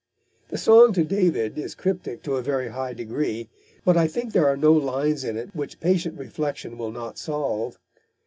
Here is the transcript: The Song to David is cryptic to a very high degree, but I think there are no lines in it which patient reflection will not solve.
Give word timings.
The 0.47 0.57
Song 0.57 0.93
to 0.93 1.03
David 1.03 1.59
is 1.59 1.75
cryptic 1.75 2.23
to 2.23 2.35
a 2.35 2.41
very 2.41 2.69
high 2.69 2.95
degree, 2.95 3.49
but 3.85 3.97
I 3.97 4.07
think 4.07 4.33
there 4.33 4.47
are 4.47 4.57
no 4.57 4.73
lines 4.73 5.23
in 5.23 5.37
it 5.37 5.53
which 5.53 5.79
patient 5.79 6.17
reflection 6.17 6.79
will 6.79 6.91
not 6.91 7.19
solve. 7.19 7.77